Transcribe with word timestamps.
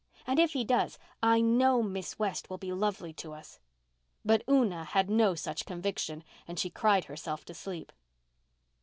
And 0.25 0.39
if 0.39 0.53
he 0.53 0.63
does, 0.63 0.97
I 1.21 1.41
know 1.41 1.83
Miss 1.83 2.17
West 2.17 2.49
will 2.49 2.57
be 2.57 2.71
lovely 2.73 3.13
to 3.13 3.33
us." 3.33 3.59
But 4.25 4.43
Una 4.49 4.83
had 4.83 5.11
no 5.11 5.35
such 5.35 5.63
conviction 5.67 6.23
and 6.47 6.57
she 6.57 6.71
cried 6.71 7.05
herself 7.05 7.45
to 7.45 7.53
sleep. 7.53 7.91